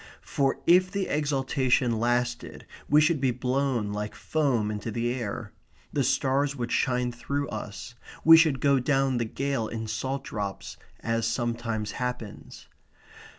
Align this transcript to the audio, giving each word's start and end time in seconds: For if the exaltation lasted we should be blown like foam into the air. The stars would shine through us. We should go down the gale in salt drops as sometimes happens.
For 0.25 0.57
if 0.65 0.89
the 0.89 1.05
exaltation 1.05 1.99
lasted 1.99 2.65
we 2.89 3.01
should 3.01 3.21
be 3.21 3.29
blown 3.29 3.93
like 3.93 4.15
foam 4.15 4.71
into 4.71 4.89
the 4.89 5.13
air. 5.13 5.53
The 5.93 6.03
stars 6.03 6.55
would 6.55 6.71
shine 6.71 7.11
through 7.11 7.47
us. 7.49 7.93
We 8.25 8.35
should 8.35 8.61
go 8.61 8.79
down 8.79 9.17
the 9.17 9.25
gale 9.25 9.67
in 9.67 9.85
salt 9.87 10.23
drops 10.23 10.77
as 11.01 11.27
sometimes 11.27 11.91
happens. 11.91 12.67